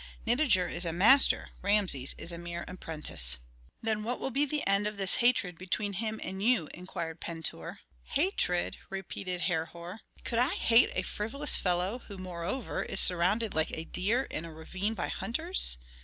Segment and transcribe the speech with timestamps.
[0.25, 3.37] Nitager is a master, Rameses is a mere apprentice."
[3.83, 7.81] "Then what will be the end of this hatred between him and you?" inquired Pentuer.
[8.05, 9.99] "Hatred!" repeated Herhor.
[10.23, 14.51] "Could I hate a frivolous fellow, who, moreover, is surrounded, like a deer in a
[14.51, 15.77] ravine by hunters!